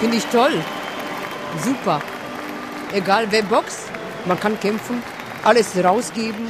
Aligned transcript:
Finde 0.00 0.16
ich 0.16 0.26
toll. 0.26 0.62
Super. 1.64 2.00
Egal 2.92 3.26
wer 3.30 3.42
boxt, 3.42 3.90
man 4.26 4.38
kann 4.38 4.58
kämpfen, 4.60 5.02
alles 5.44 5.72
rausgeben. 5.82 6.48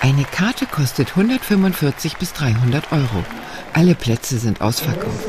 Eine 0.00 0.24
Karte 0.24 0.66
kostet 0.66 1.10
145 1.10 2.16
bis 2.16 2.32
300 2.34 2.92
Euro. 2.92 3.24
Alle 3.72 3.94
Plätze 3.94 4.38
sind 4.38 4.60
ausverkauft. 4.60 5.28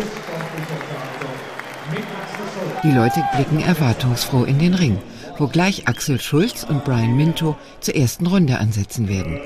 Die 2.83 2.91
Leute 2.91 3.23
blicken 3.33 3.61
erwartungsfroh 3.61 4.43
in 4.43 4.59
den 4.59 4.73
Ring, 4.73 4.99
wo 5.37 5.47
gleich 5.47 5.87
Axel 5.87 6.19
Schulz 6.19 6.63
und 6.63 6.83
Brian 6.83 7.15
Minto 7.15 7.55
zur 7.79 7.95
ersten 7.95 8.27
Runde 8.27 8.59
ansetzen 8.59 9.07
werden. 9.07 9.39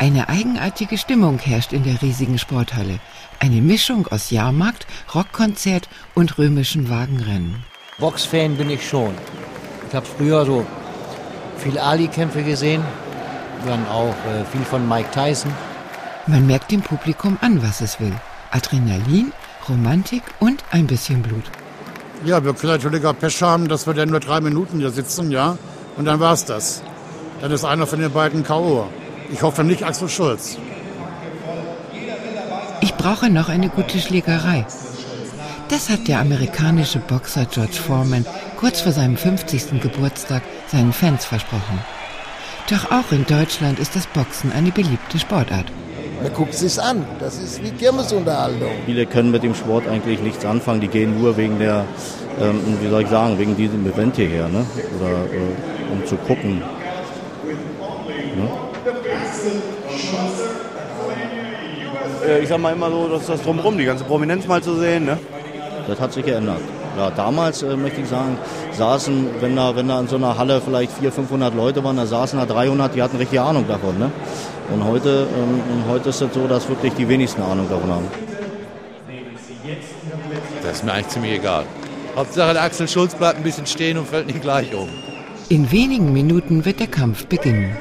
Eine 0.00 0.28
eigenartige 0.28 0.96
Stimmung 0.96 1.40
herrscht 1.40 1.72
in 1.72 1.82
der 1.82 2.00
riesigen 2.00 2.38
Sporthalle. 2.38 3.00
Eine 3.40 3.60
Mischung 3.60 4.06
aus 4.06 4.30
Jahrmarkt, 4.30 4.86
Rockkonzert 5.12 5.88
und 6.14 6.38
römischen 6.38 6.88
Wagenrennen. 6.88 7.64
Boxfan 7.98 8.56
bin 8.56 8.70
ich 8.70 8.88
schon. 8.88 9.12
Ich 9.88 9.94
habe 9.96 10.06
früher 10.06 10.46
so 10.46 10.64
viel 11.56 11.76
Ali-Kämpfe 11.80 12.44
gesehen, 12.44 12.84
dann 13.66 13.84
auch 13.88 14.14
äh, 14.30 14.44
viel 14.52 14.64
von 14.64 14.88
Mike 14.88 15.10
Tyson. 15.10 15.52
Man 16.28 16.46
merkt 16.46 16.70
dem 16.70 16.82
Publikum 16.82 17.36
an, 17.40 17.60
was 17.60 17.80
es 17.80 17.98
will. 17.98 18.14
Adrenalin, 18.52 19.32
Romantik 19.68 20.22
und 20.38 20.62
ein 20.70 20.86
bisschen 20.86 21.22
Blut. 21.22 21.50
Ja, 22.24 22.44
wir 22.44 22.54
können 22.54 22.74
natürlich 22.74 23.04
auch 23.04 23.18
Pech 23.18 23.42
haben, 23.42 23.66
dass 23.66 23.84
wir 23.84 23.94
dann 23.94 24.10
nur 24.10 24.20
drei 24.20 24.40
Minuten 24.40 24.78
hier 24.78 24.90
sitzen, 24.90 25.32
ja, 25.32 25.58
und 25.96 26.04
dann 26.04 26.20
war's 26.20 26.44
das. 26.44 26.82
Dann 27.40 27.50
ist 27.50 27.64
einer 27.64 27.88
von 27.88 27.98
den 27.98 28.12
beiden 28.12 28.44
K.O. 28.44 28.88
Ich 29.30 29.42
hoffe 29.42 29.64
nicht 29.64 29.82
Axel 29.84 30.08
Schulz. 30.08 30.58
Ich 32.80 32.94
brauche 32.94 33.28
noch 33.30 33.48
eine 33.48 33.68
gute 33.68 33.98
Schlägerei. 33.98 34.64
Das 35.68 35.90
hat 35.90 36.08
der 36.08 36.20
amerikanische 36.20 36.98
Boxer 36.98 37.44
George 37.44 37.74
Foreman 37.74 38.24
kurz 38.56 38.80
vor 38.80 38.92
seinem 38.92 39.16
50. 39.16 39.80
Geburtstag 39.82 40.42
seinen 40.68 40.92
Fans 40.92 41.24
versprochen. 41.26 41.78
Doch 42.70 42.90
auch 42.90 43.12
in 43.12 43.26
Deutschland 43.26 43.78
ist 43.78 43.94
das 43.94 44.06
Boxen 44.06 44.52
eine 44.52 44.70
beliebte 44.70 45.18
Sportart. 45.18 45.66
Man 46.22 46.32
guckt 46.32 46.54
es 46.54 46.78
an. 46.78 47.04
Das 47.20 47.38
ist 47.38 47.62
wie 47.62 47.70
Kirmesunterhaltung. 47.70 48.70
Viele 48.86 49.06
können 49.06 49.30
mit 49.30 49.42
dem 49.42 49.54
Sport 49.54 49.86
eigentlich 49.86 50.20
nichts 50.20 50.44
anfangen. 50.44 50.80
Die 50.80 50.88
gehen 50.88 51.20
nur 51.20 51.36
wegen 51.36 51.58
der, 51.58 51.84
ähm, 52.40 52.60
wie 52.80 52.88
soll 52.88 53.02
ich 53.02 53.08
sagen, 53.08 53.38
wegen 53.38 53.56
diesem 53.56 53.86
Event 53.86 54.16
hierher, 54.16 54.48
ne? 54.48 54.66
Oder 54.98 55.10
äh, 55.10 55.92
um 55.92 56.04
zu 56.06 56.16
gucken. 56.16 56.62
Ne? 58.36 58.48
Äh, 58.84 59.87
ich 62.42 62.48
sag 62.48 62.58
mal 62.60 62.72
immer 62.72 62.90
so, 62.90 63.08
dass 63.08 63.26
das 63.26 63.42
drumherum, 63.42 63.78
die 63.78 63.84
ganze 63.84 64.04
Prominenz 64.04 64.46
mal 64.46 64.62
zu 64.62 64.74
sehen. 64.76 65.06
Ne? 65.06 65.18
Das 65.86 66.00
hat 66.00 66.12
sich 66.12 66.24
geändert. 66.24 66.60
Ja, 66.96 67.10
damals 67.10 67.62
äh, 67.62 67.76
möchte 67.76 68.00
ich 68.00 68.08
sagen, 68.08 68.36
saßen, 68.72 69.28
wenn 69.40 69.54
da, 69.54 69.76
wenn 69.76 69.88
da 69.88 70.00
in 70.00 70.08
so 70.08 70.16
einer 70.16 70.36
Halle 70.36 70.60
vielleicht 70.60 70.92
400, 70.92 71.14
500 71.14 71.54
Leute 71.54 71.84
waren, 71.84 71.96
da 71.96 72.06
saßen 72.06 72.38
da 72.38 72.46
300, 72.46 72.94
die 72.94 73.02
hatten 73.02 73.16
richtig 73.18 73.38
Ahnung 73.38 73.66
davon. 73.68 73.98
Ne? 73.98 74.10
Und 74.72 74.84
heute, 74.84 75.26
ähm, 75.36 75.84
heute 75.88 76.08
ist 76.08 76.20
es 76.20 76.34
so, 76.34 76.46
dass 76.46 76.68
wirklich 76.68 76.92
die 76.94 77.08
wenigsten 77.08 77.42
Ahnung 77.42 77.68
davon 77.70 77.90
haben. 77.90 78.06
Das 80.62 80.72
ist 80.72 80.84
mir 80.84 80.92
eigentlich 80.92 81.08
ziemlich 81.08 81.32
egal. 81.32 81.64
Hauptsache 82.16 82.52
der 82.52 82.62
Axel 82.62 82.88
Schulz 82.88 83.14
bleibt 83.14 83.38
ein 83.38 83.44
bisschen 83.44 83.66
stehen 83.66 83.96
und 83.96 84.08
fällt 84.08 84.26
nicht 84.26 84.42
gleich 84.42 84.74
um. 84.74 84.88
In 85.48 85.70
wenigen 85.70 86.12
Minuten 86.12 86.64
wird 86.64 86.80
der 86.80 86.88
Kampf 86.88 87.26
beginnen. 87.26 87.76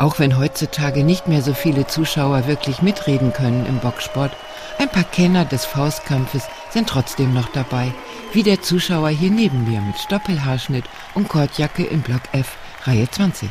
Auch 0.00 0.18
wenn 0.18 0.38
heutzutage 0.38 1.04
nicht 1.04 1.28
mehr 1.28 1.42
so 1.42 1.52
viele 1.52 1.86
Zuschauer 1.86 2.46
wirklich 2.46 2.80
mitreden 2.80 3.34
können 3.34 3.66
im 3.66 3.80
Boxsport, 3.80 4.30
ein 4.78 4.88
paar 4.88 5.04
Kenner 5.04 5.44
des 5.44 5.66
Faustkampfes 5.66 6.44
sind 6.70 6.88
trotzdem 6.88 7.34
noch 7.34 7.50
dabei, 7.52 7.92
wie 8.32 8.42
der 8.42 8.62
Zuschauer 8.62 9.10
hier 9.10 9.30
neben 9.30 9.70
mir 9.70 9.82
mit 9.82 9.98
Stoppelhaarschnitt 9.98 10.84
und 11.14 11.28
Kordjacke 11.28 11.84
im 11.84 12.00
Block 12.00 12.22
F, 12.32 12.56
Reihe 12.84 13.10
20. 13.10 13.50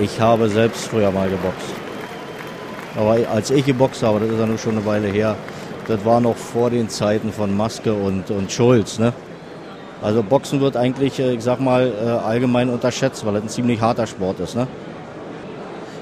Ich 0.00 0.20
habe 0.20 0.48
selbst 0.48 0.88
früher 0.88 1.12
mal 1.12 1.30
geboxt. 1.30 1.68
Aber 2.96 3.16
als 3.32 3.52
ich 3.52 3.64
geboxt 3.64 4.02
habe, 4.02 4.18
das 4.18 4.30
ist 4.30 4.40
ja 4.40 4.46
nur 4.46 4.58
schon 4.58 4.76
eine 4.78 4.84
Weile 4.84 5.06
her, 5.06 5.36
das 5.86 6.04
war 6.04 6.20
noch 6.20 6.36
vor 6.36 6.68
den 6.68 6.88
Zeiten 6.88 7.32
von 7.32 7.56
Maske 7.56 7.94
und, 7.94 8.28
und 8.32 8.50
Schulz. 8.50 8.98
Ne? 8.98 9.12
Also 10.02 10.24
Boxen 10.24 10.60
wird 10.60 10.76
eigentlich, 10.76 11.20
äh, 11.20 11.34
ich 11.34 11.44
sag 11.44 11.60
mal, 11.60 11.86
äh, 11.86 12.08
allgemein 12.08 12.70
unterschätzt, 12.70 13.24
weil 13.24 13.36
es 13.36 13.42
ein 13.42 13.48
ziemlich 13.48 13.80
harter 13.80 14.08
Sport 14.08 14.40
ist. 14.40 14.56
Ne? 14.56 14.66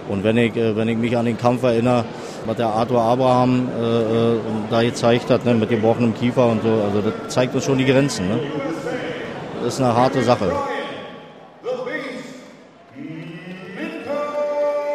Und 0.09 0.23
wenn 0.23 0.37
ich, 0.37 0.57
äh, 0.57 0.77
wenn 0.77 0.89
ich 0.89 0.99
mich 0.99 1.17
an 1.17 1.25
den 1.25 1.39
Kampf 1.39 1.63
erinnere, 1.63 2.05
was 2.47 2.57
der 2.57 2.67
Arthur 2.67 3.01
Abraham 3.01 3.69
äh, 3.69 4.71
da 4.71 4.83
gezeigt 4.83 5.31
hat, 5.31 5.45
ne, 5.45 5.55
mit 5.55 5.71
gebrochenem 5.71 6.15
Kiefer 6.15 6.47
und 6.47 6.63
so, 6.63 6.69
also 6.69 7.01
das 7.01 7.33
zeigt 7.33 7.55
uns 7.55 7.65
schon 7.65 7.79
die 7.79 7.87
Grenzen. 7.87 8.29
Ne? 8.29 8.41
Das 9.63 9.75
ist 9.75 9.81
eine 9.81 9.95
harte 9.95 10.23
Sache. 10.23 10.53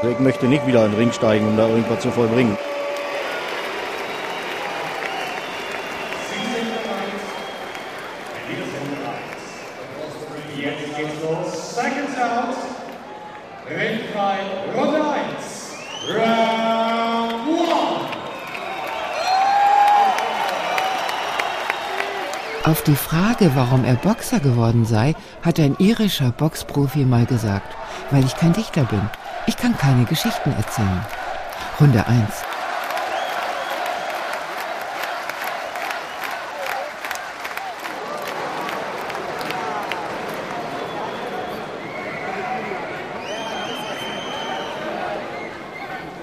Also 0.01 0.11
ich 0.11 0.19
möchte 0.19 0.45
nicht 0.45 0.65
wieder 0.65 0.85
in 0.85 0.91
den 0.91 0.99
Ring 0.99 1.11
steigen, 1.11 1.47
um 1.47 1.57
da 1.57 1.67
irgendwas 1.67 1.99
zu 1.99 2.11
vollbringen. 2.11 2.57
Auf 22.65 22.83
die 22.83 22.95
Frage, 22.95 23.51
warum 23.55 23.85
er 23.85 23.95
Boxer 23.95 24.41
geworden 24.41 24.83
sei, 24.83 25.15
hat 25.41 25.59
ein 25.59 25.77
irischer 25.79 26.31
Boxprofi 26.31 27.05
mal 27.05 27.25
gesagt, 27.25 27.73
weil 28.11 28.25
ich 28.25 28.35
kein 28.35 28.51
Dichter 28.51 28.83
bin. 28.83 29.01
Ich 29.47 29.55
kann 29.55 29.77
keine 29.77 30.03
Geschichten 30.03 30.51
erzählen. 30.51 31.05
Runde 31.79 32.05
1. 32.05 32.19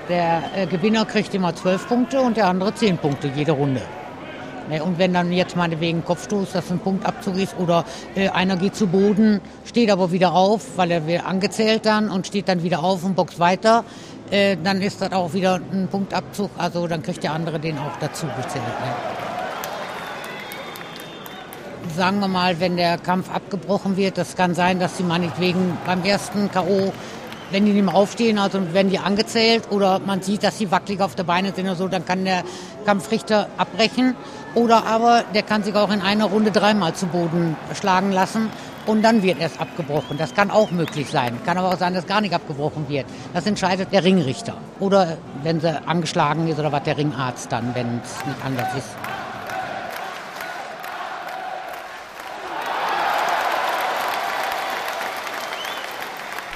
Der 0.09 0.43
äh, 0.55 0.67
Gewinner 0.67 1.07
kriegt 1.07 1.35
immer 1.35 1.55
zwölf 1.57 1.89
Punkte 1.89 2.21
und 2.21 2.37
der 2.37 2.47
andere 2.47 2.75
zehn 2.75 2.99
Punkte 2.99 3.29
jede 3.29 3.53
Runde. 3.53 3.83
Ne, 4.69 4.82
und 4.82 4.99
wenn 4.99 5.15
dann 5.15 5.31
jetzt 5.32 5.56
meinetwegen 5.56 6.04
Kopfstoß, 6.04 6.53
das 6.53 6.71
ein 6.72 6.81
Punktabzug 6.81 7.37
ist, 7.37 7.56
oder 7.59 7.84
äh, 8.16 8.28
einer 8.31 8.56
geht 8.56 8.75
zu 8.75 8.88
Boden, 8.88 9.41
steht 9.65 9.91
aber 9.91 10.10
wieder 10.10 10.34
auf, 10.34 10.77
weil 10.77 10.91
er 10.91 11.06
wird 11.06 11.25
angezählt 11.25 11.87
dann 11.87 12.10
und 12.10 12.27
steht 12.27 12.49
dann 12.49 12.65
wieder 12.65 12.82
auf 12.82 13.05
und 13.05 13.15
boxt 13.15 13.38
weiter, 13.38 13.84
äh, 14.31 14.56
dann 14.62 14.82
ist 14.82 15.00
das 15.00 15.12
auch 15.12 15.34
wieder 15.34 15.60
ein 15.72 15.87
Punktabzug. 15.88 16.50
Also 16.59 16.88
dann 16.88 17.03
kriegt 17.03 17.22
der 17.22 17.32
andere 17.32 17.60
den 17.60 17.78
auch 17.78 17.97
dazu 18.00 18.26
gezählt. 18.26 18.65
Ne? 18.65 18.94
Sagen 21.97 22.19
wir 22.19 22.28
mal, 22.28 22.59
wenn 22.59 22.76
der 22.76 22.99
Kampf 22.99 23.32
abgebrochen 23.32 23.97
wird, 23.97 24.19
das 24.19 24.34
kann 24.34 24.55
sein, 24.56 24.81
dass 24.81 24.97
sie 24.97 25.05
meinetwegen 25.05 25.78
beim 25.87 26.03
ersten 26.05 26.50
K.O 26.50 26.93
wenn 27.50 27.65
die 27.65 27.72
nicht 27.72 27.84
mehr 27.84 27.94
aufstehen, 27.94 28.38
also 28.38 28.72
werden 28.72 28.91
die 28.91 28.99
angezählt 28.99 29.71
oder 29.71 30.00
man 30.00 30.22
sieht, 30.22 30.43
dass 30.43 30.59
sie 30.59 30.71
wackelig 30.71 31.00
auf 31.00 31.15
der 31.15 31.25
Beine 31.25 31.53
sind 31.55 31.66
oder 31.66 31.76
so, 31.76 31.88
dann 31.88 32.05
kann 32.05 32.25
der 32.25 32.43
Kampfrichter 32.84 33.49
abbrechen. 33.56 34.16
Oder 34.56 34.87
aber 34.87 35.22
der 35.34 35.43
kann 35.43 35.62
sich 35.62 35.75
auch 35.75 35.93
in 35.93 36.00
einer 36.00 36.25
Runde 36.25 36.50
dreimal 36.50 36.94
zu 36.94 37.06
Boden 37.09 37.59
schlagen 37.78 38.11
lassen 38.11 38.49
und 38.87 39.03
dann 39.03 39.22
wird 39.22 39.39
erst 39.39 39.61
abgebrochen. 39.61 40.17
Das 40.17 40.35
kann 40.35 40.50
auch 40.50 40.70
möglich 40.70 41.11
sein. 41.11 41.38
Kann 41.44 41.58
aber 41.58 41.69
auch 41.69 41.79
sein, 41.79 41.93
dass 41.93 42.06
gar 42.06 42.23
nicht 42.23 42.32
abgebrochen 42.32 42.88
wird. 42.88 43.05
Das 43.35 43.44
entscheidet 43.44 43.93
der 43.93 44.03
Ringrichter. 44.03 44.55
Oder 44.81 45.19
wenn 45.43 45.61
sie 45.61 45.69
angeschlagen 45.87 46.49
ist 46.49 46.58
oder 46.58 46.73
was 46.73 46.85
der 46.85 46.97
Ringarzt 46.97 47.53
dann, 47.53 47.75
wenn 47.75 48.00
es 48.03 48.25
nicht 48.25 48.38
anders 48.47 48.75
ist. 48.79 48.88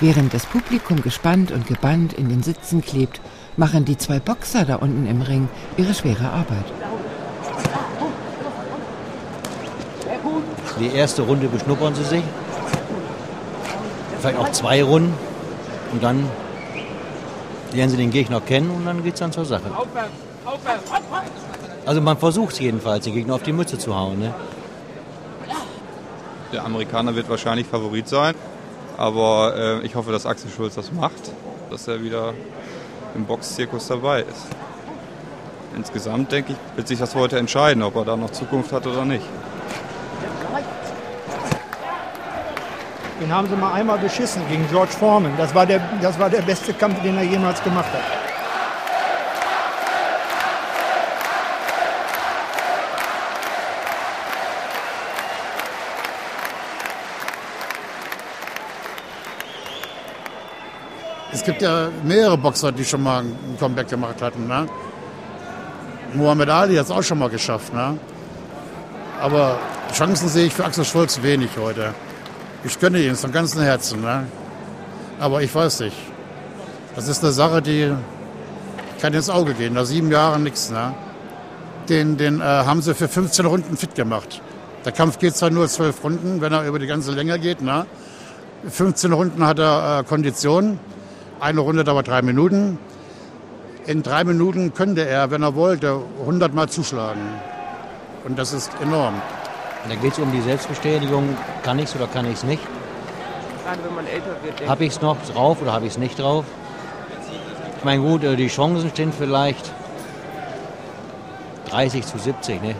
Während 0.01 0.33
das 0.33 0.47
Publikum 0.47 1.03
gespannt 1.03 1.53
und 1.53 1.67
gebannt 1.67 2.15
in 2.15 2.31
den 2.31 2.43
Sitzen 2.43 2.81
klebt, 2.81 3.21
machen 3.59 3.85
die 3.85 3.99
zwei 3.99 4.21
Boxer 4.21 4.65
da 4.65 4.77
unten 4.77 5.07
im 5.07 5.21
Ring 5.21 5.51
ihre 5.77 5.93
schwere 5.93 6.31
Arbeit. 6.31 6.65
Die 10.81 10.89
erste 10.95 11.23
Runde 11.23 11.47
beschnuppern 11.49 11.95
sie 11.95 12.05
sich. 12.05 12.25
Vielleicht 14.19 14.39
auch 14.39 14.51
zwei 14.51 14.83
Runden. 14.83 15.13
Und 15.93 16.03
dann 16.03 16.29
lernen 17.73 17.91
sie 17.91 17.97
den 17.97 18.11
Gegner 18.11 18.41
kennen 18.41 18.71
und 18.71 18.87
dann 18.87 19.05
geht 19.05 19.15
es 19.15 19.21
dann 19.21 19.33
zur 19.33 19.45
Sache. 19.45 19.71
Also 21.85 22.01
man 22.01 22.17
versucht 22.17 22.59
jedenfalls, 22.61 23.05
den 23.05 23.15
Gegner 23.15 23.35
auf 23.35 23.43
die 23.43 23.53
Mütze 23.53 23.77
zu 23.77 23.95
hauen. 23.95 24.21
Ne? 24.21 24.35
Der 26.53 26.65
Amerikaner 26.65 27.15
wird 27.15 27.29
wahrscheinlich 27.29 27.67
Favorit 27.67 28.09
sein. 28.09 28.35
Aber 28.97 29.55
äh, 29.57 29.87
ich 29.87 29.95
hoffe, 29.95 30.13
dass 30.13 30.27
Axel 30.27 30.51
Schulz 30.51 30.75
das 30.75 30.93
macht, 30.93 31.33
dass 31.71 31.89
er 31.89 32.03
wieder 32.03 32.35
im 33.15 33.25
Boxzirkus 33.25 33.89
dabei 33.89 34.23
ist. 34.23 34.47
Insgesamt 35.77 36.33
denke 36.33 36.53
ich, 36.53 36.77
wird 36.77 36.89
sich 36.89 36.99
das 36.99 37.15
heute 37.15 37.39
entscheiden, 37.39 37.83
ob 37.83 37.97
er 37.97 38.05
da 38.05 38.17
noch 38.17 38.31
Zukunft 38.31 38.73
hat 38.73 38.87
oder 38.87 39.05
nicht. 39.05 39.25
Den 43.21 43.31
haben 43.31 43.47
sie 43.51 43.55
mal 43.55 43.75
einmal 43.75 43.99
beschissen 43.99 44.41
gegen 44.49 44.67
George 44.71 44.93
Foreman. 44.93 45.33
Das 45.37 45.55
war 45.55 45.67
der, 45.67 45.81
das 46.01 46.19
war 46.19 46.31
der 46.31 46.41
beste 46.41 46.73
Kampf, 46.73 47.03
den 47.03 47.19
er 47.19 47.23
jemals 47.23 47.63
gemacht 47.63 47.93
hat. 47.93 48.01
Es 61.31 61.45
gibt 61.45 61.61
ja 61.61 61.91
mehrere 62.03 62.39
Boxer, 62.39 62.73
die 62.73 62.85
schon 62.85 63.03
mal 63.03 63.23
ein 63.23 63.57
Comeback 63.59 63.89
gemacht 63.89 64.23
hatten. 64.23 64.49
Ne? 64.49 64.67
Muhammad 66.15 66.49
Ali 66.49 66.77
hat 66.77 66.87
es 66.87 66.91
auch 66.91 67.03
schon 67.03 67.19
mal 67.19 67.29
geschafft. 67.29 67.75
Ne? 67.75 67.99
Aber 69.21 69.59
Chancen 69.93 70.29
sehe 70.29 70.47
ich 70.47 70.55
für 70.55 70.65
Axel 70.65 70.87
Schulz 70.87 71.21
wenig 71.23 71.51
heute. 71.59 71.95
Ich 72.63 72.79
gönne 72.79 73.01
ihn 73.01 73.17
von 73.17 73.33
ganzem 73.33 73.63
Herzen. 73.63 74.03
Ne? 74.03 74.27
Aber 75.19 75.43
ich 75.43 75.55
weiß 75.55 75.81
nicht. 75.81 75.97
Das 76.95 77.09
ist 77.09 77.25
eine 77.25 77.33
Sache, 77.33 77.63
die 77.63 77.91
kann 79.01 79.15
ins 79.15 79.31
Auge 79.31 79.55
gehen. 79.55 79.73
Nach 79.75 79.87
sieben 79.87 80.11
Jahren 80.11 80.43
nichts. 80.43 80.71
Ne? 80.71 80.93
Den, 81.89 82.19
den 82.19 82.41
äh, 82.41 82.45
haben 82.45 82.83
sie 82.83 82.95
für 82.95 83.09
15 83.09 83.47
Runden 83.47 83.77
fit 83.79 83.95
gemacht. 83.95 84.43
Der 84.85 84.93
Kampf 84.93 85.19
geht 85.19 85.37
zwar 85.37 85.49
nur 85.49 85.69
zwölf 85.69 86.05
Runden, 86.05 86.43
wenn 86.43 86.53
er 86.53 86.67
über 86.67 86.79
die 86.79 86.87
ganze 86.87 87.13
Länge 87.13 87.39
geht. 87.39 87.63
Ne? 87.63 87.87
15 88.69 89.13
Runden 89.13 89.47
hat 89.47 89.59
er 89.59 90.01
äh, 90.01 90.05
Kondition. 90.05 90.79
Eine 91.41 91.61
Runde 91.61 91.83
dauert 91.83 92.09
drei 92.09 92.21
Minuten. 92.21 92.79
In 93.87 94.03
drei 94.03 94.25
Minuten 94.25 94.75
könnte 94.75 95.07
er, 95.07 95.31
wenn 95.31 95.43
er 95.43 95.55
wollte, 95.55 96.03
100 96.21 96.53
Mal 96.55 96.69
zuschlagen. 96.69 97.23
Und 98.25 98.39
das 98.39 98.53
ist 98.53 98.71
enorm. 98.83 99.15
Da 99.89 99.95
geht 99.95 100.13
es 100.13 100.19
um 100.19 100.31
die 100.31 100.41
Selbstbestätigung, 100.41 101.37
kann 101.63 101.79
ich 101.79 101.87
es 101.87 101.97
oder 101.97 102.07
kann 102.07 102.27
ich 102.27 102.35
es 102.35 102.45
nicht? 102.45 102.63
Gerade 103.65 103.85
wenn 103.85 103.95
man 103.95 104.07
älter 104.07 104.37
wird. 104.43 104.69
Habe 104.69 104.85
ich 104.85 104.93
es 104.93 105.01
noch 105.01 105.17
drauf 105.33 105.63
oder 105.63 105.73
habe 105.73 105.87
ich 105.87 105.93
es 105.93 105.99
nicht 105.99 106.19
drauf? 106.19 106.45
Ich 107.79 107.85
meine, 107.85 108.03
gut, 108.03 108.23
äh, 108.25 108.37
die 108.37 108.49
Chancen 108.49 108.91
stehen 108.91 109.13
vielleicht 109.13 109.73
30 111.71 112.05
zu 112.05 112.19
70, 112.19 112.63
ne? 112.63 112.75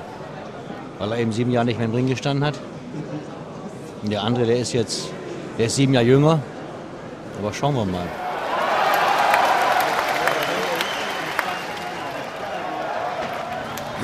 weil 0.99 1.13
er 1.13 1.19
eben 1.19 1.33
sieben 1.33 1.51
Jahre 1.51 1.65
nicht 1.67 1.79
mehr 1.79 1.87
im 1.87 1.95
Ring 1.95 2.07
gestanden 2.07 2.45
hat. 2.45 2.59
Und 4.03 4.11
der 4.11 4.23
andere, 4.23 4.47
der 4.47 4.59
ist 4.59 4.73
jetzt, 4.73 5.09
der 5.59 5.67
ist 5.67 5.77
sieben 5.77 5.95
Jahre 5.95 6.07
jünger. 6.07 6.41
Aber 7.39 7.53
schauen 7.53 7.75
wir 7.75 7.87
mal. 7.87 8.07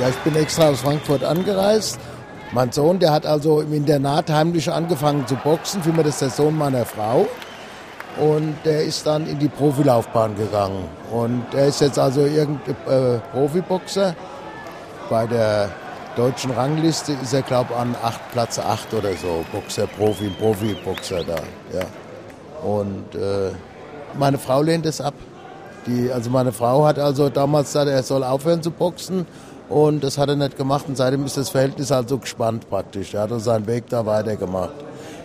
Ja, 0.01 0.09
ich 0.09 0.17
bin 0.17 0.37
extra 0.37 0.71
aus 0.71 0.81
Frankfurt 0.81 1.25
angereist. 1.25 1.99
Mein 2.53 2.73
Sohn, 2.73 2.99
der 2.99 3.13
hat 3.13 3.27
also 3.27 3.61
im 3.61 3.73
Internat 3.73 4.31
heimlich 4.31 4.71
angefangen 4.71 5.27
zu 5.27 5.35
boxen, 5.37 5.83
vielmehr 5.83 6.05
das 6.05 6.15
ist 6.15 6.23
der 6.23 6.31
Sohn 6.31 6.57
meiner 6.57 6.85
Frau. 6.85 7.27
Und 8.19 8.57
der 8.65 8.83
ist 8.85 9.07
dann 9.07 9.27
in 9.27 9.39
die 9.39 9.49
Profilaufbahn 9.49 10.37
gegangen. 10.37 10.85
Und 11.13 11.45
er 11.53 11.67
ist 11.67 11.83
jetzt 11.83 11.99
also 11.99 12.23
irgendein 12.23 12.75
äh, 12.89 13.19
Profiboxer. 13.33 14.15
Bei 15.11 15.27
der 15.27 15.69
deutschen 16.17 16.51
Rangliste 16.53 17.13
ist 17.13 17.35
er, 17.35 17.43
glaube 17.43 17.73
ich, 17.75 17.79
an 17.79 17.95
acht, 18.03 18.21
Platz 18.33 18.59
8 18.59 18.95
oder 18.95 19.13
so. 19.13 19.45
Boxer, 19.53 19.87
Profi, 19.87 20.31
Profiboxer 20.31 21.25
da. 21.25 21.37
Ja. 21.75 21.85
Und 22.67 23.15
äh, 23.15 23.51
meine 24.19 24.39
Frau 24.39 24.63
lehnt 24.63 24.87
es 24.87 25.01
ab. 25.01 25.15
Die, 25.87 26.11
also 26.11 26.31
meine 26.31 26.53
Frau 26.53 26.87
hat 26.87 26.99
also 26.99 27.29
damals 27.29 27.69
gesagt, 27.69 27.89
er 27.89 28.03
soll 28.03 28.25
aufhören 28.25 28.63
zu 28.63 28.71
boxen. 28.71 29.27
Und 29.69 30.05
das 30.05 30.17
hat 30.17 30.29
er 30.29 30.37
nicht 30.37 30.57
gemacht 30.57 30.85
und 30.89 30.97
seitdem 30.97 31.25
ist 31.25 31.37
das 31.37 31.49
Verhältnis 31.49 31.91
halt 31.91 32.09
so 32.09 32.19
gespannt 32.19 32.69
praktisch. 32.71 33.15
Er 33.15 33.23
hat 33.23 33.33
also 33.33 33.45
seinen 33.45 33.67
Weg 33.67 33.89
da 33.89 34.07
weitergemacht. 34.07 34.75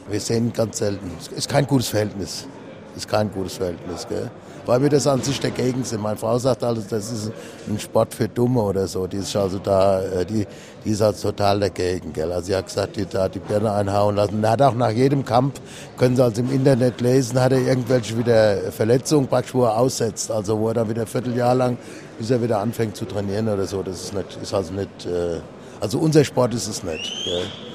Wir 0.09 0.19
sehen 0.19 0.47
ihn 0.47 0.53
ganz 0.53 0.79
selten. 0.79 1.11
Ist 1.35 1.47
kein 1.47 1.67
gutes 1.67 1.89
Verhältnis. 1.89 2.47
Ist 2.95 3.07
kein 3.07 3.31
gutes 3.31 3.53
Verhältnis, 3.53 4.07
gell? 4.07 4.31
Weil 4.65 4.81
wir 4.81 4.89
das 4.89 5.07
an 5.07 5.21
sich 5.21 5.39
dagegen 5.39 5.83
sind. 5.83 6.01
Meine 6.01 6.17
Frau 6.17 6.37
sagt 6.37 6.63
also, 6.63 6.81
das 6.89 7.11
ist 7.11 7.31
ein 7.67 7.79
Sport 7.79 8.13
für 8.13 8.27
Dumme 8.27 8.61
oder 8.61 8.87
so. 8.87 9.07
Die 9.07 9.17
ist 9.17 9.35
also 9.35 9.59
da, 9.59 10.01
äh, 10.01 10.25
die, 10.25 10.45
die 10.85 10.89
ist 10.89 11.01
also 11.01 11.31
total 11.31 11.59
dagegen, 11.59 12.13
gell? 12.13 12.31
Also 12.31 12.47
sie 12.47 12.55
hat 12.55 12.65
gesagt, 12.65 12.95
die 12.95 13.05
da 13.05 13.27
die 13.27 13.39
Birne 13.39 13.71
einhauen 13.71 14.15
lassen. 14.15 14.43
Er 14.43 14.51
hat 14.51 14.61
auch 14.61 14.75
nach 14.75 14.91
jedem 14.91 15.25
Kampf, 15.25 15.61
können 15.97 16.15
Sie 16.15 16.23
also 16.23 16.41
im 16.41 16.51
Internet 16.51 17.01
lesen, 17.01 17.39
hat 17.39 17.51
er 17.51 17.59
irgendwelche 17.59 18.17
wieder 18.17 18.71
Verletzungen 18.71 19.27
praktisch, 19.27 19.53
wo 19.53 19.63
er 19.63 19.77
aussetzt. 19.77 20.31
Also 20.31 20.59
wo 20.59 20.67
er 20.69 20.75
dann 20.75 20.89
wieder 20.89 21.01
ein 21.01 21.07
Vierteljahr 21.07 21.55
lang 21.55 21.77
bis 22.21 22.29
er 22.29 22.41
wieder 22.41 22.59
anfängt 22.59 22.95
zu 22.95 23.05
trainieren 23.05 23.49
oder 23.49 23.65
so. 23.65 23.81
Das 23.81 23.99
ist, 23.99 24.13
nicht, 24.13 24.37
ist 24.39 24.53
also 24.53 24.71
nicht, 24.73 25.07
äh, 25.07 25.39
also 25.79 25.97
unser 25.97 26.23
Sport 26.23 26.53
ist 26.53 26.67
es 26.67 26.83
nicht. 26.83 27.11
Gell? 27.25 27.70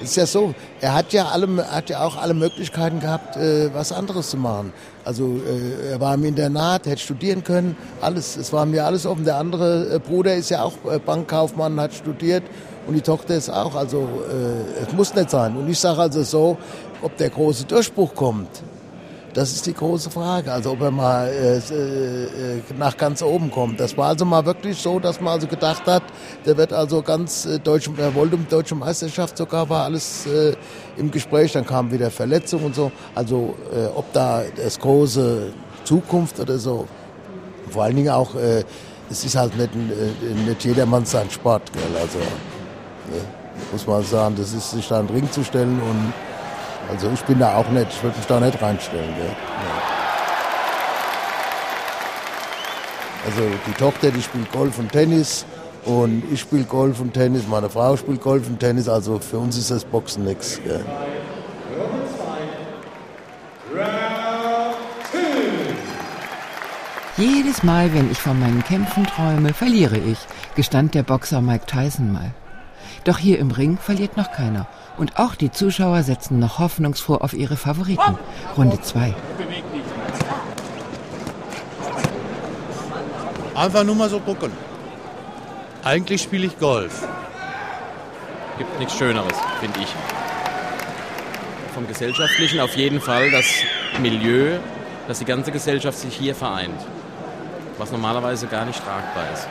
Ist 0.00 0.16
ja 0.16 0.26
so, 0.26 0.54
er 0.80 0.94
hat 0.94 1.12
ja, 1.12 1.26
alle, 1.26 1.48
hat 1.70 1.90
ja 1.90 2.04
auch 2.04 2.16
alle 2.16 2.34
Möglichkeiten 2.34 3.00
gehabt, 3.00 3.36
äh, 3.36 3.72
was 3.74 3.92
anderes 3.92 4.30
zu 4.30 4.36
machen. 4.36 4.72
Also 5.04 5.40
äh, 5.46 5.92
er 5.92 6.00
war 6.00 6.14
im 6.14 6.24
Internat, 6.24 6.86
hätte 6.86 7.00
studieren 7.00 7.44
können, 7.44 7.76
alles, 8.00 8.36
es 8.36 8.52
war 8.52 8.66
mir 8.66 8.84
alles 8.84 9.06
offen. 9.06 9.24
Der 9.24 9.36
andere 9.36 9.94
äh, 9.94 9.98
Bruder 9.98 10.34
ist 10.34 10.50
ja 10.50 10.62
auch 10.62 10.74
äh, 10.90 10.98
Bankkaufmann, 10.98 11.80
hat 11.80 11.94
studiert 11.94 12.44
und 12.86 12.94
die 12.94 13.00
Tochter 13.00 13.36
ist 13.36 13.50
auch. 13.50 13.74
Also 13.74 14.08
äh, 14.30 14.84
es 14.84 14.92
muss 14.92 15.14
nicht 15.14 15.30
sein. 15.30 15.56
Und 15.56 15.68
ich 15.68 15.78
sage 15.78 16.00
also 16.00 16.22
so, 16.22 16.58
ob 17.02 17.16
der 17.16 17.30
große 17.30 17.64
Durchbruch 17.64 18.14
kommt, 18.14 18.62
das 19.34 19.52
ist 19.52 19.66
die 19.66 19.74
große 19.74 20.10
Frage. 20.10 20.52
Also 20.52 20.72
ob 20.72 20.80
er 20.80 20.90
mal 20.90 21.28
äh, 21.28 21.58
äh, 21.58 22.62
nach 22.78 22.96
ganz 22.96 23.22
oben 23.22 23.50
kommt. 23.50 23.78
Das 23.78 23.96
war 23.96 24.08
also 24.08 24.24
mal 24.24 24.44
wirklich 24.46 24.78
so, 24.78 24.98
dass 24.98 25.20
man 25.20 25.34
also 25.34 25.46
gedacht 25.46 25.86
hat, 25.86 26.02
der 26.46 26.56
wird 26.56 26.72
also 26.72 27.02
ganz 27.02 27.46
äh, 27.46 27.58
deutsch, 27.58 27.90
er 27.96 28.14
wollte 28.14 28.36
um 28.36 28.46
deutsche 28.48 28.74
Meisterschaft 28.74 29.36
sogar, 29.36 29.68
war 29.68 29.84
alles 29.84 30.26
äh, 30.26 30.54
im 30.96 31.10
Gespräch. 31.10 31.52
Dann 31.52 31.66
kam 31.66 31.90
wieder 31.90 32.10
Verletzung 32.10 32.64
und 32.64 32.74
so. 32.74 32.90
Also 33.14 33.54
äh, 33.74 33.86
ob 33.94 34.12
da 34.12 34.42
das 34.56 34.78
große 34.78 35.52
Zukunft 35.84 36.40
oder 36.40 36.58
so. 36.58 36.86
Vor 37.70 37.84
allen 37.84 37.96
Dingen 37.96 38.10
auch, 38.10 38.34
äh, 38.34 38.64
es 39.10 39.24
ist 39.24 39.36
halt 39.36 39.56
nicht, 39.56 39.70
äh, 39.74 40.48
nicht 40.48 40.64
jedermanns 40.64 41.10
sein 41.10 41.30
Sport. 41.30 41.72
Gell? 41.72 42.00
Also 42.00 42.18
ne? 42.18 43.20
muss 43.72 43.86
man 43.86 44.02
sagen, 44.02 44.36
das 44.36 44.52
ist 44.52 44.70
sich 44.70 44.88
da 44.88 44.98
einen 44.98 45.08
Ring 45.08 45.30
zu 45.30 45.44
stellen 45.44 45.80
und 45.80 46.12
also 46.90 47.10
ich 47.12 47.22
bin 47.24 47.38
da 47.38 47.56
auch 47.56 47.68
nicht, 47.68 47.88
ich 47.90 48.02
würde 48.02 48.16
mich 48.16 48.26
da 48.26 48.40
nicht 48.40 48.60
reinstellen. 48.60 49.14
Gell? 49.16 49.36
Also 53.26 53.42
die 53.66 53.72
Tochter, 53.72 54.10
die 54.10 54.22
spielt 54.22 54.50
Golf 54.52 54.78
und 54.78 54.90
Tennis 54.90 55.44
und 55.84 56.22
ich 56.32 56.40
spiele 56.40 56.64
Golf 56.64 57.00
und 57.00 57.12
Tennis, 57.12 57.46
meine 57.46 57.68
Frau 57.68 57.96
spielt 57.96 58.22
Golf 58.22 58.46
und 58.46 58.58
Tennis, 58.58 58.88
also 58.88 59.18
für 59.18 59.38
uns 59.38 59.58
ist 59.58 59.70
das 59.70 59.84
Boxen 59.84 60.24
nichts. 60.24 60.60
Jedes 67.18 67.64
Mal, 67.64 67.92
wenn 67.92 68.10
ich 68.10 68.18
von 68.18 68.38
meinen 68.38 68.62
Kämpfen 68.62 69.04
träume, 69.04 69.52
verliere 69.52 69.98
ich, 69.98 70.18
gestand 70.54 70.94
der 70.94 71.02
Boxer 71.02 71.40
Mike 71.40 71.66
Tyson 71.66 72.12
mal. 72.12 72.32
Doch 73.04 73.18
hier 73.18 73.40
im 73.40 73.50
Ring 73.50 73.76
verliert 73.76 74.16
noch 74.16 74.30
keiner. 74.30 74.68
Und 74.98 75.16
auch 75.16 75.36
die 75.36 75.52
Zuschauer 75.52 76.02
setzen 76.02 76.40
noch 76.40 76.58
hoffnungsfroh 76.58 77.14
auf 77.14 77.32
ihre 77.32 77.56
Favoriten. 77.56 78.18
Runde 78.56 78.80
2. 78.80 79.14
Einfach 83.54 83.84
nur 83.84 83.94
mal 83.94 84.10
so 84.10 84.18
gucken. 84.20 84.52
Eigentlich 85.84 86.22
spiele 86.22 86.46
ich 86.46 86.58
Golf. 86.58 87.06
Gibt 88.58 88.78
nichts 88.80 88.98
Schöneres, 88.98 89.36
finde 89.60 89.78
ich. 89.80 89.88
Vom 91.74 91.86
Gesellschaftlichen 91.86 92.58
auf 92.58 92.76
jeden 92.76 93.00
Fall 93.00 93.30
das 93.30 93.46
Milieu, 94.00 94.58
dass 95.06 95.20
die 95.20 95.24
ganze 95.24 95.52
Gesellschaft 95.52 95.98
sich 95.98 96.14
hier 96.16 96.34
vereint. 96.34 96.80
Was 97.78 97.92
normalerweise 97.92 98.48
gar 98.48 98.64
nicht 98.64 98.82
tragbar 98.84 99.24
ist. 99.32 99.46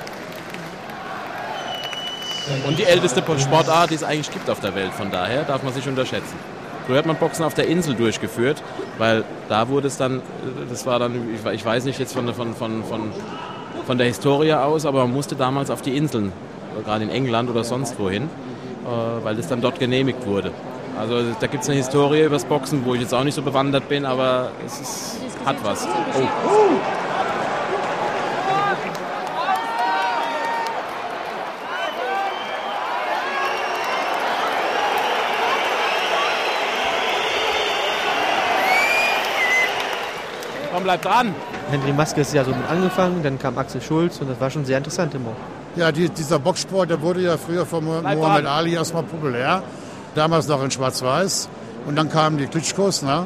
Und 2.67 2.79
die 2.79 2.83
älteste 2.83 3.21
Sportart, 3.21 3.89
die 3.89 3.95
es 3.95 4.03
eigentlich 4.03 4.31
gibt 4.31 4.49
auf 4.49 4.59
der 4.59 4.75
Welt. 4.75 4.93
Von 4.93 5.11
daher 5.11 5.43
darf 5.43 5.63
man 5.63 5.73
sich 5.73 5.87
unterschätzen. 5.87 6.35
Früher 6.85 6.99
hat 6.99 7.05
man 7.05 7.17
Boxen 7.17 7.43
auf 7.43 7.53
der 7.53 7.67
Insel 7.67 7.95
durchgeführt, 7.95 8.63
weil 8.97 9.25
da 9.49 9.67
wurde 9.67 9.87
es 9.87 9.97
dann, 9.97 10.21
das 10.69 10.85
war 10.85 10.99
dann, 10.99 11.37
ich 11.53 11.65
weiß 11.65 11.83
nicht 11.83 11.99
jetzt 11.99 12.13
von, 12.13 12.33
von, 12.33 12.55
von, 12.55 12.83
von, 12.85 13.11
von 13.85 13.97
der 13.97 14.07
Historie 14.07 14.53
aus, 14.53 14.85
aber 14.85 15.01
man 15.01 15.13
musste 15.13 15.35
damals 15.35 15.69
auf 15.69 15.81
die 15.81 15.97
Inseln, 15.97 16.31
gerade 16.85 17.03
in 17.03 17.09
England 17.09 17.49
oder 17.49 17.65
sonst 17.65 17.99
wohin, 17.99 18.23
äh, 18.23 18.27
weil 19.23 19.35
das 19.35 19.49
dann 19.49 19.59
dort 19.59 19.79
genehmigt 19.79 20.25
wurde. 20.25 20.51
Also 20.97 21.21
da 21.39 21.47
gibt 21.47 21.63
es 21.63 21.69
eine 21.69 21.77
Historie 21.77 22.21
über 22.21 22.35
das 22.35 22.45
Boxen, 22.45 22.85
wo 22.85 22.95
ich 22.95 23.01
jetzt 23.01 23.13
auch 23.13 23.25
nicht 23.25 23.35
so 23.35 23.41
bewandert 23.41 23.89
bin, 23.89 24.05
aber 24.05 24.51
es 24.65 24.79
ist, 24.79 25.17
hat 25.45 25.57
was. 25.63 25.85
Oh. 25.85 27.06
Komm, 40.77 40.83
bleib 40.83 41.01
dran. 41.01 41.33
Henry 41.71 41.91
Maske 41.91 42.21
ist 42.21 42.35
ja 42.35 42.43
so 42.43 42.51
mit 42.51 42.69
angefangen, 42.69 43.23
dann 43.23 43.39
kam 43.39 43.57
Axel 43.57 43.81
Schulz 43.81 44.21
und 44.21 44.29
das 44.29 44.39
war 44.39 44.51
schon 44.51 44.63
sehr 44.63 44.77
interessant 44.77 45.11
im. 45.15 45.25
Ja, 45.75 45.91
die, 45.91 46.07
dieser 46.07 46.37
Boxsport, 46.37 46.91
der 46.91 47.01
wurde 47.01 47.21
ja 47.21 47.35
früher 47.35 47.65
von 47.65 47.83
Bleib 47.83 48.15
Muhammad 48.15 48.43
dran. 48.43 48.45
Ali 48.45 48.75
erstmal 48.75 49.01
populär. 49.01 49.63
Damals 50.13 50.47
noch 50.47 50.63
in 50.63 50.69
Schwarz-Weiß. 50.69 51.49
Und 51.87 51.95
dann 51.95 52.11
kamen 52.11 52.37
die 52.37 52.45
Klitschkos, 52.45 53.01
ne? 53.01 53.25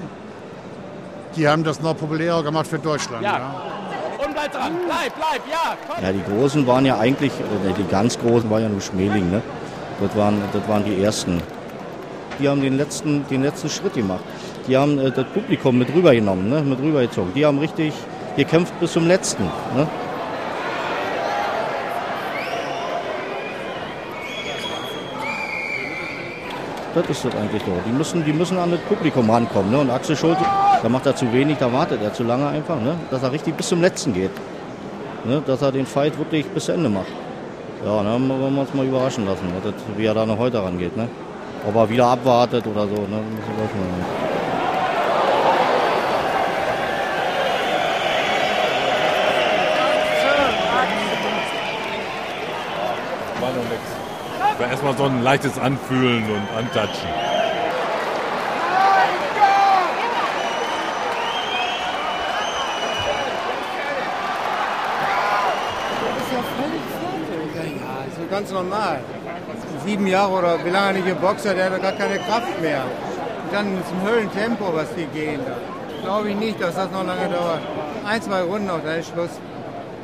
Die 1.36 1.46
haben 1.46 1.65
das 1.65 1.81
noch 1.81 1.98
populärer 1.98 2.41
gemacht 2.41 2.67
für 2.67 2.79
Deutschland. 2.79 3.22
Ja. 3.22 3.39
Ja. 3.39 4.25
Und 4.25 4.34
bleib 4.34 4.53
dran. 4.53 4.72
Bleib, 4.86 5.13
bleib, 5.17 5.41
ja. 5.51 5.75
Komm. 5.89 6.05
Ja, 6.05 6.13
die 6.13 6.24
Großen 6.24 6.65
waren 6.65 6.86
ja 6.86 7.00
eigentlich, 7.00 7.34
oder 7.34 7.74
die 7.74 7.84
ganz 7.84 8.17
Großen 8.17 8.50
waren 8.50 8.62
ja 8.62 8.70
nur 8.70 8.79
Schmeling, 8.79 9.29
ne? 9.29 9.41
Das 10.00 10.15
waren, 10.15 10.41
das 10.53 10.65
waren 10.70 10.86
die 10.86 11.03
Ersten. 11.03 11.41
Die 12.39 12.48
haben 12.48 12.62
den 12.62 12.77
letzten, 12.77 13.27
den 13.27 13.43
letzten 13.43 13.70
Schritt 13.70 13.96
gemacht. 13.96 14.24
Die 14.68 14.77
haben 14.77 15.00
äh, 15.00 15.12
das 15.12 15.25
Publikum 15.25 15.77
mit 15.77 15.94
rübergenommen, 15.94 16.50
ne? 16.50 16.62
mit 16.62 16.80
rübergezogen. 16.80 17.34
Die 17.34 17.46
haben 17.46 17.60
richtig 17.60 17.94
gekämpft 18.36 18.80
bis 18.80 18.94
zum 18.94 19.08
Letzten. 19.08 19.44
Ne? 19.75 19.88
Das 26.94 27.10
ist 27.10 27.24
das 27.24 27.34
eigentlich 27.36 27.62
so. 27.63 27.72
Die 27.88 27.91
müssen, 27.91 28.25
die 28.25 28.34
müssen 28.34 28.58
an 28.58 28.72
das 28.72 28.82
Publikum 28.82 29.30
rankommen. 29.30 29.72
Ne? 29.72 29.80
Und 29.80 29.89
Axel 29.89 30.15
Schulz, 30.15 30.38
da 30.84 30.89
macht 30.89 31.06
er 31.06 31.15
zu 31.15 31.32
wenig, 31.32 31.58
da 31.58 31.72
wartet 31.72 32.01
er 32.01 32.13
zu 32.13 32.24
lange 32.24 32.48
einfach. 32.48 32.80
Ne? 32.80 32.96
Dass 33.10 33.24
er 33.24 33.32
richtig 33.32 33.56
bis 33.56 33.70
zum 33.70 33.82
Letzten 33.82 34.13
geht. 34.13 34.32
Ne? 35.24 35.41
Dass 35.46 35.62
er 35.62 35.72
den 35.72 35.86
Fight 35.86 36.18
wirklich 36.18 36.46
bis 36.48 36.68
Ende 36.68 36.89
macht. 36.89 37.08
Ja, 37.86 38.03
dann 38.03 38.30
wollen 38.30 38.53
wir 38.53 38.62
uns 38.62 38.74
mal 38.74 38.86
überraschen 38.86 39.25
lassen, 39.25 39.48
ne? 39.48 39.53
das, 39.63 39.74
wie 39.98 40.06
er 40.06 40.13
da 40.13 40.25
noch 40.25 40.38
heute 40.38 40.62
rangeht. 40.62 40.96
Ne? 40.98 41.08
Ob 41.68 41.75
er 41.75 41.89
wieder 41.89 42.08
abwartet 42.08 42.68
oder 42.68 42.82
so. 42.82 42.96
Ne? 42.96 43.08
Müssen 43.08 43.56
wir 43.58 43.63
mal- 43.63 44.31
War 53.51 53.58
noch 53.58 53.70
nix. 53.70 53.81
War 54.60 54.70
erstmal 54.70 54.96
so 54.96 55.03
ein 55.03 55.24
leichtes 55.24 55.60
Anfühlen 55.60 56.24
und 56.24 56.58
Antatschen. 56.58 57.10
Das 66.05 66.15
ist 66.17 66.31
ja 66.31 66.43
völlig 66.55 66.84
fertig. 66.96 67.51
Ja, 67.55 67.63
ja, 67.63 68.05
ist 68.08 68.15
so 68.15 68.25
ganz 68.29 68.51
normal. 68.51 69.00
Sieben 69.86 70.08
Jahre 70.08 70.31
oder 70.31 70.63
wie 70.63 70.70
lange 70.70 70.93
nicht 70.93 71.08
geboxt 71.08 71.46
hat, 71.48 71.58
der 71.58 71.65
hat 71.65 71.74
doch 71.74 71.81
gar 71.81 71.91
keine 71.93 72.20
Kraft 72.20 72.62
mehr. 72.62 72.84
Und 73.43 73.53
dann 73.53 73.77
ist 73.79 73.91
ein 73.91 74.08
Höllentempo, 74.08 74.74
was 74.74 74.93
die 74.96 75.08
gehen 75.08 75.41
da. 75.46 75.55
Glaube 76.03 76.29
ich 76.29 76.36
nicht, 76.36 76.62
dass 76.62 76.75
das 76.75 76.89
noch 76.91 77.05
lange 77.05 77.27
dauert. 77.27 77.62
Ein, 78.05 78.22
zwei 78.22 78.41
Runden 78.43 78.67
noch, 78.67 78.81
dann 78.84 79.00
ist 79.00 79.10
Schluss. 79.10 79.31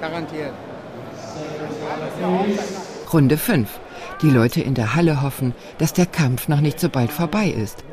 Garantiert. 0.02 0.54
Runde 3.14 3.38
5. 3.38 3.70
Die 4.22 4.30
Leute 4.30 4.62
in 4.62 4.74
der 4.74 4.96
Halle 4.96 5.22
hoffen, 5.22 5.54
dass 5.78 5.94
der 5.94 6.06
Kampf 6.06 6.48
noch 6.48 6.60
nicht 6.62 6.80
so 6.80 6.90
bald 6.90 7.12
vorbei 7.12 7.48
ist. 7.48 7.84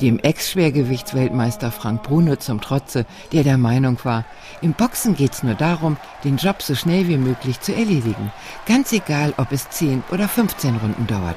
Dem 0.00 0.18
Ex-Schwergewichtsweltmeister 0.18 1.70
Frank 1.70 2.02
Bruno 2.02 2.36
zum 2.36 2.60
Trotze, 2.60 3.04
der 3.32 3.42
der 3.42 3.58
Meinung 3.58 3.98
war, 4.04 4.24
im 4.62 4.72
Boxen 4.72 5.14
geht's 5.14 5.42
nur 5.42 5.54
darum, 5.54 5.96
den 6.24 6.36
Job 6.36 6.62
so 6.62 6.74
schnell 6.74 7.08
wie 7.08 7.18
möglich 7.18 7.60
zu 7.60 7.74
erledigen. 7.74 8.32
Ganz 8.66 8.92
egal, 8.92 9.34
ob 9.36 9.52
es 9.52 9.68
10 9.70 10.04
oder 10.10 10.28
15 10.28 10.76
Runden 10.76 11.06
dauert. 11.06 11.36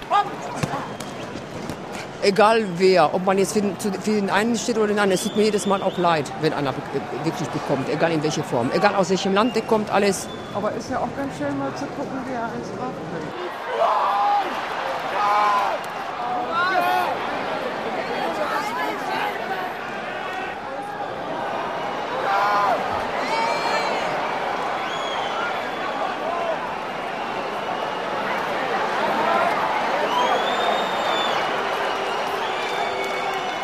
Egal 2.22 2.66
wer, 2.78 3.14
ob 3.14 3.26
man 3.26 3.38
jetzt 3.38 3.54
für 3.54 3.62
den, 3.62 3.78
für 3.78 4.12
den 4.12 4.30
einen 4.30 4.58
steht 4.58 4.78
oder 4.78 4.88
den 4.88 5.00
anderen, 5.00 5.12
es 5.12 5.24
tut 5.24 5.38
mir 5.38 5.44
jedes 5.44 5.66
Mal 5.66 5.82
auch 5.82 5.98
leid, 5.98 6.30
wenn 6.42 6.52
einer 6.54 6.74
wirklich 7.24 7.48
bekommt, 7.50 7.88
egal 7.90 8.12
in 8.12 8.22
welcher 8.22 8.44
Form. 8.44 8.70
Egal 8.74 8.96
aus 8.96 9.10
welchem 9.10 9.34
Land 9.34 9.56
der 9.56 9.64
kommt, 9.64 9.90
alles. 9.90 10.28
Aber 10.54 10.74
ist 10.74 10.90
ja 10.90 10.98
auch 10.98 11.16
ganz 11.16 11.38
schön 11.38 11.58
mal 11.58 11.74
zu 11.76 11.86
gucken, 11.86 12.20
wer 12.28 12.44
eins 12.44 12.68
drauf 12.78 12.92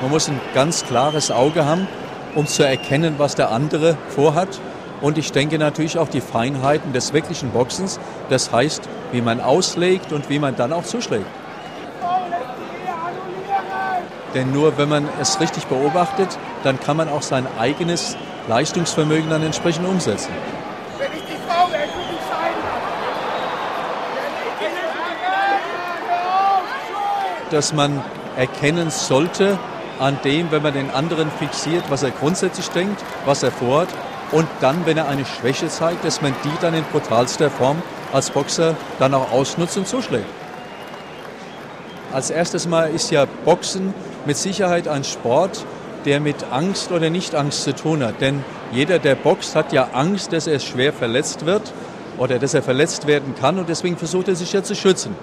Man 0.05 0.11
muss 0.11 0.27
ein 0.27 0.39
ganz 0.53 0.85
klares 0.85 1.31
Auge 1.31 1.65
haben, 1.65 1.87
um 2.35 2.45
zu 2.45 2.61
erkennen, 2.61 3.15
was 3.17 3.33
der 3.33 3.49
andere 3.49 3.97
vorhat. 4.09 4.61
Und 5.01 5.17
ich 5.17 5.31
denke 5.31 5.57
natürlich 5.57 5.97
auch 5.97 6.09
die 6.09 6.21
Feinheiten 6.21 6.93
des 6.93 7.11
wirklichen 7.11 7.49
Boxens. 7.49 7.99
Das 8.29 8.51
heißt, 8.51 8.87
wie 9.11 9.21
man 9.21 9.41
auslegt 9.41 10.11
und 10.11 10.29
wie 10.29 10.37
man 10.37 10.55
dann 10.55 10.73
auch 10.73 10.83
zuschlägt. 10.83 11.25
Denn 14.35 14.51
nur 14.51 14.77
wenn 14.77 14.89
man 14.89 15.09
es 15.19 15.39
richtig 15.39 15.65
beobachtet, 15.65 16.37
dann 16.63 16.79
kann 16.79 16.97
man 16.97 17.09
auch 17.09 17.23
sein 17.23 17.47
eigenes 17.57 18.15
Leistungsvermögen 18.47 19.31
dann 19.31 19.41
entsprechend 19.41 19.87
umsetzen. 19.87 20.29
Dass 27.49 27.73
man 27.73 28.03
erkennen 28.37 28.91
sollte 28.91 29.57
an 29.99 30.19
dem, 30.23 30.51
wenn 30.51 30.61
man 30.61 30.73
den 30.73 30.91
anderen 30.91 31.29
fixiert, 31.31 31.83
was 31.89 32.03
er 32.03 32.11
grundsätzlich 32.11 32.67
denkt, 32.69 33.03
was 33.25 33.43
er 33.43 33.51
vorhat 33.51 33.89
und 34.31 34.47
dann, 34.61 34.85
wenn 34.85 34.97
er 34.97 35.07
eine 35.07 35.25
Schwäche 35.25 35.67
zeigt, 35.67 36.03
dass 36.03 36.21
man 36.21 36.33
die 36.43 36.51
dann 36.61 36.73
in 36.73 36.83
brutalster 36.91 37.49
Form 37.49 37.81
als 38.11 38.29
Boxer 38.29 38.75
dann 38.99 39.13
auch 39.13 39.31
ausnutzt 39.31 39.77
und 39.77 39.87
zuschlägt. 39.87 40.25
Als 42.11 42.29
erstes 42.29 42.67
Mal 42.67 42.91
ist 42.91 43.11
ja 43.11 43.25
Boxen 43.43 43.93
mit 44.25 44.37
Sicherheit 44.37 44.87
ein 44.87 45.03
Sport, 45.03 45.65
der 46.05 46.19
mit 46.19 46.45
Angst 46.51 46.91
oder 46.91 47.09
Nicht-Angst 47.09 47.63
zu 47.63 47.75
tun 47.75 48.03
hat. 48.03 48.21
Denn 48.21 48.43
jeder, 48.71 48.99
der 48.99 49.15
boxt, 49.15 49.55
hat 49.55 49.73
ja 49.73 49.89
Angst, 49.93 50.31
dass 50.31 50.47
er 50.47 50.59
schwer 50.59 50.93
verletzt 50.93 51.45
wird 51.45 51.73
oder 52.17 52.39
dass 52.39 52.53
er 52.53 52.61
verletzt 52.61 53.07
werden 53.07 53.35
kann 53.35 53.59
und 53.59 53.69
deswegen 53.69 53.97
versucht 53.97 54.27
er 54.27 54.35
sich 54.35 54.53
ja 54.53 54.63
zu 54.63 54.75
schützen. 54.75 55.15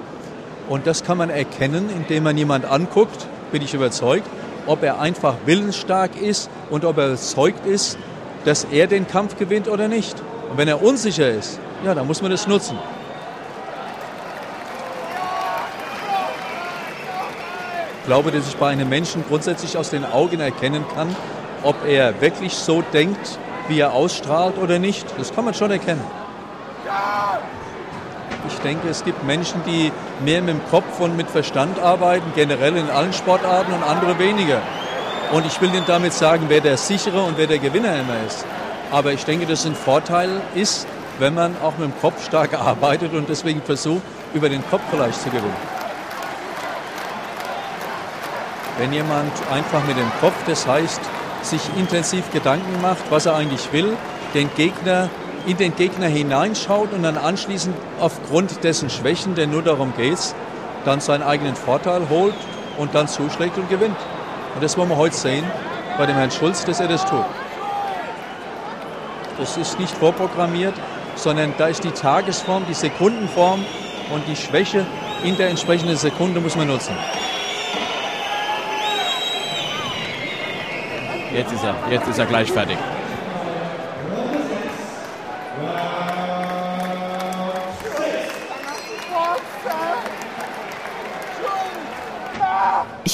Und 0.68 0.86
das 0.86 1.04
kann 1.04 1.18
man 1.18 1.30
erkennen, 1.30 1.88
indem 1.90 2.24
man 2.24 2.36
jemand 2.36 2.64
anguckt, 2.64 3.26
bin 3.52 3.62
ich 3.62 3.74
überzeugt, 3.74 4.26
ob 4.66 4.82
er 4.82 5.00
einfach 5.00 5.34
willensstark 5.44 6.20
ist 6.20 6.50
und 6.70 6.84
ob 6.84 6.98
er 6.98 7.08
überzeugt 7.08 7.66
ist, 7.66 7.98
dass 8.44 8.64
er 8.64 8.86
den 8.86 9.06
Kampf 9.06 9.38
gewinnt 9.38 9.68
oder 9.68 9.88
nicht. 9.88 10.20
Und 10.50 10.58
wenn 10.58 10.68
er 10.68 10.82
unsicher 10.82 11.30
ist, 11.30 11.58
ja, 11.84 11.94
dann 11.94 12.06
muss 12.06 12.22
man 12.22 12.30
das 12.30 12.46
nutzen. 12.46 12.78
Ich 18.00 18.06
glaube, 18.06 18.32
dass 18.32 18.48
ich 18.48 18.56
bei 18.56 18.68
einem 18.68 18.88
Menschen 18.88 19.24
grundsätzlich 19.28 19.76
aus 19.76 19.90
den 19.90 20.04
Augen 20.04 20.40
erkennen 20.40 20.84
kann, 20.94 21.14
ob 21.62 21.76
er 21.86 22.20
wirklich 22.20 22.54
so 22.54 22.82
denkt, 22.92 23.38
wie 23.68 23.78
er 23.78 23.92
ausstrahlt 23.92 24.58
oder 24.58 24.80
nicht. 24.80 25.06
Das 25.18 25.32
kann 25.32 25.44
man 25.44 25.54
schon 25.54 25.70
erkennen. 25.70 26.04
Ich 28.48 28.58
denke, 28.58 28.88
es 28.88 29.04
gibt 29.04 29.24
Menschen, 29.24 29.62
die 29.64 29.92
mehr 30.24 30.40
mit 30.42 30.54
dem 30.54 30.60
Kopf 30.70 30.98
und 30.98 31.16
mit 31.16 31.30
Verstand 31.30 31.78
arbeiten, 31.78 32.32
generell 32.34 32.76
in 32.76 32.90
allen 32.90 33.12
Sportarten 33.12 33.72
und 33.72 33.82
andere 33.82 34.18
weniger. 34.18 34.60
Und 35.32 35.46
ich 35.46 35.60
will 35.60 35.72
Ihnen 35.72 35.86
damit 35.86 36.12
sagen, 36.12 36.46
wer 36.48 36.60
der 36.60 36.76
sichere 36.76 37.22
und 37.22 37.38
wer 37.38 37.46
der 37.46 37.58
Gewinner 37.58 37.94
immer 37.94 38.16
ist. 38.26 38.44
Aber 38.90 39.12
ich 39.12 39.24
denke, 39.24 39.46
dass 39.46 39.64
ein 39.64 39.74
Vorteil 39.74 40.28
ist, 40.54 40.86
wenn 41.18 41.34
man 41.34 41.56
auch 41.62 41.78
mit 41.78 41.88
dem 41.88 42.00
Kopf 42.00 42.24
stark 42.24 42.54
arbeitet 42.60 43.14
und 43.14 43.28
deswegen 43.28 43.62
versucht, 43.62 44.02
über 44.34 44.48
den 44.48 44.62
Kopf 44.70 44.82
vielleicht 44.90 45.20
zu 45.20 45.30
gewinnen. 45.30 45.56
Wenn 48.78 48.92
jemand 48.92 49.32
einfach 49.52 49.84
mit 49.86 49.96
dem 49.96 50.10
Kopf, 50.20 50.34
das 50.46 50.66
heißt, 50.66 51.00
sich 51.42 51.60
intensiv 51.76 52.30
Gedanken 52.32 52.80
macht, 52.80 53.10
was 53.10 53.26
er 53.26 53.36
eigentlich 53.36 53.72
will, 53.72 53.96
den 54.34 54.50
Gegner 54.54 55.08
in 55.46 55.56
den 55.56 55.74
Gegner 55.74 56.06
hineinschaut 56.06 56.92
und 56.92 57.02
dann 57.02 57.16
anschließend 57.16 57.74
aufgrund 58.00 58.62
dessen 58.64 58.90
Schwächen, 58.90 59.34
denn 59.34 59.50
nur 59.50 59.62
darum 59.62 59.92
geht's, 59.96 60.34
dann 60.84 61.00
seinen 61.00 61.22
eigenen 61.22 61.56
Vorteil 61.56 62.08
holt 62.08 62.34
und 62.78 62.94
dann 62.94 63.08
zuschlägt 63.08 63.58
und 63.58 63.68
gewinnt. 63.68 63.96
Und 64.54 64.62
das 64.62 64.76
wollen 64.76 64.88
wir 64.88 64.96
heute 64.96 65.16
sehen 65.16 65.44
bei 65.98 66.06
dem 66.06 66.16
Herrn 66.16 66.30
Schulz, 66.30 66.64
dass 66.64 66.80
er 66.80 66.88
das 66.88 67.04
tut. 67.04 67.24
Das 69.38 69.56
ist 69.56 69.78
nicht 69.78 69.94
vorprogrammiert, 69.96 70.74
sondern 71.16 71.54
da 71.58 71.66
ist 71.66 71.84
die 71.84 71.90
Tagesform, 71.90 72.64
die 72.68 72.74
Sekundenform 72.74 73.64
und 74.12 74.26
die 74.28 74.36
Schwäche 74.36 74.86
in 75.24 75.36
der 75.36 75.48
entsprechenden 75.48 75.96
Sekunde 75.96 76.40
muss 76.40 76.56
man 76.56 76.68
nutzen. 76.68 76.94
Jetzt 81.34 81.52
ist 81.52 81.64
er, 81.64 81.74
jetzt 81.90 82.08
ist 82.08 82.18
er 82.18 82.26
gleich 82.26 82.52
fertig. 82.52 82.76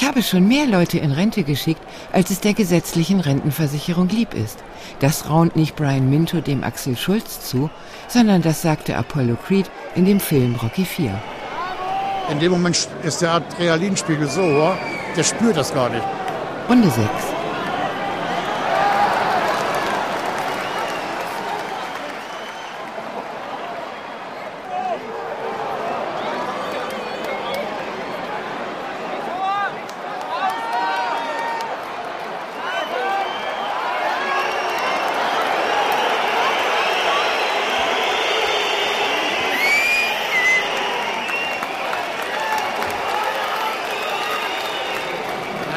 Ich 0.00 0.06
habe 0.06 0.22
schon 0.22 0.46
mehr 0.46 0.64
Leute 0.64 0.96
in 0.98 1.10
Rente 1.10 1.42
geschickt, 1.42 1.82
als 2.12 2.30
es 2.30 2.38
der 2.38 2.54
gesetzlichen 2.54 3.18
Rentenversicherung 3.18 4.08
lieb 4.08 4.32
ist. 4.32 4.60
Das 5.00 5.28
raunt 5.28 5.56
nicht 5.56 5.74
Brian 5.74 6.08
Minto 6.08 6.40
dem 6.40 6.62
Axel 6.62 6.96
Schulz 6.96 7.40
zu, 7.40 7.68
sondern 8.06 8.40
das 8.40 8.62
sagte 8.62 8.96
Apollo 8.96 9.38
Creed 9.44 9.68
in 9.96 10.04
dem 10.04 10.20
Film 10.20 10.54
Rocky 10.54 10.82
IV. 10.82 11.10
In 12.30 12.38
dem 12.38 12.52
Moment 12.52 12.88
ist 13.02 13.22
der 13.22 13.32
Adrenalinspiegel 13.32 14.28
so 14.28 14.42
hoch, 14.42 14.76
der 15.16 15.24
spürt 15.24 15.56
das 15.56 15.74
gar 15.74 15.90
nicht. 15.90 16.04
Runde 16.68 16.88
6. 16.88 17.08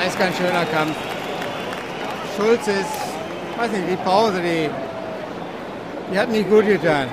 Ja, 0.01 0.07
ist 0.07 0.17
kein 0.17 0.30
schöner 0.41 0.65
Kampf. 0.65 0.95
Schulz 2.35 2.67
ist, 2.67 2.95
weiß 3.57 3.71
nicht, 3.71 3.89
die 3.91 3.95
Pause, 3.97 4.41
die, 4.41 4.69
die 6.11 6.19
hat 6.19 6.29
nicht 6.29 6.49
gut 6.49 6.65
getan. 6.65 7.07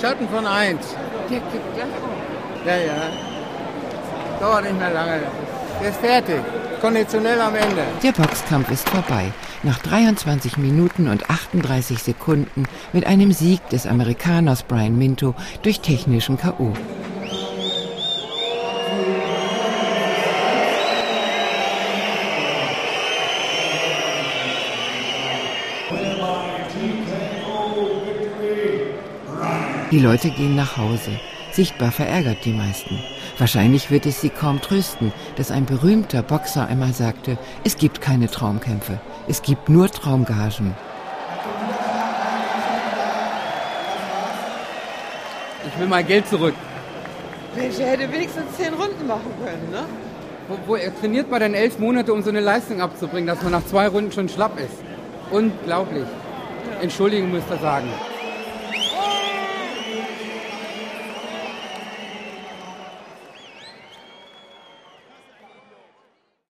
Schatten 0.00 0.28
von 0.28 0.46
1. 0.46 0.78
Der 1.28 1.38
gibt. 1.40 1.54
Ja, 2.66 2.76
ja. 2.76 3.02
Dauert 4.40 4.64
nicht 4.64 4.78
mehr 4.78 4.92
lange. 4.92 5.20
Der 5.80 5.90
ist 5.90 6.00
fertig. 6.00 6.40
Konditionell 6.80 7.40
am 7.40 7.54
Ende. 7.56 7.82
Der 8.02 8.12
Boxkampf 8.12 8.70
ist 8.70 8.88
vorbei. 8.88 9.32
Nach 9.64 9.78
23 9.78 10.56
Minuten 10.58 11.08
und 11.08 11.28
38 11.28 12.00
Sekunden 12.00 12.64
mit 12.92 13.06
einem 13.06 13.32
Sieg 13.32 13.68
des 13.70 13.86
Amerikaners 13.86 14.62
Brian 14.62 14.96
Minto 14.96 15.34
durch 15.62 15.80
technischen 15.80 16.38
K.O. 16.38 16.72
Die 29.90 30.00
Leute 30.00 30.28
gehen 30.28 30.54
nach 30.54 30.76
Hause. 30.76 31.12
Sichtbar 31.50 31.90
verärgert 31.90 32.44
die 32.44 32.52
meisten. 32.52 33.02
Wahrscheinlich 33.38 33.90
wird 33.90 34.04
es 34.04 34.20
sie 34.20 34.28
kaum 34.28 34.60
trösten, 34.60 35.14
dass 35.36 35.50
ein 35.50 35.64
berühmter 35.64 36.22
Boxer 36.22 36.66
einmal 36.66 36.92
sagte, 36.92 37.38
es 37.64 37.78
gibt 37.78 38.02
keine 38.02 38.28
Traumkämpfe, 38.28 39.00
es 39.28 39.40
gibt 39.40 39.70
nur 39.70 39.90
Traumgagen. 39.90 40.74
Ich 45.66 45.80
will 45.80 45.86
mein 45.86 46.06
Geld 46.06 46.28
zurück. 46.28 46.54
Mensch, 47.56 47.78
er 47.78 47.92
hätte 47.92 48.12
wenigstens 48.12 48.56
zehn 48.58 48.74
Runden 48.74 49.06
machen 49.06 49.32
können, 49.42 49.70
ne? 49.70 49.84
Wo, 50.48 50.58
wo 50.66 50.76
er 50.76 50.94
trainiert 51.00 51.30
man 51.30 51.40
denn 51.40 51.54
elf 51.54 51.78
Monate, 51.78 52.12
um 52.12 52.22
so 52.22 52.28
eine 52.28 52.40
Leistung 52.40 52.82
abzubringen, 52.82 53.26
dass 53.26 53.42
man 53.42 53.52
nach 53.52 53.64
zwei 53.64 53.88
Runden 53.88 54.12
schon 54.12 54.28
schlapp 54.28 54.58
ist? 54.58 54.82
Unglaublich. 55.30 56.06
Entschuldigung, 56.82 57.32
müsst 57.32 57.50
ihr 57.50 57.58
sagen. 57.58 57.88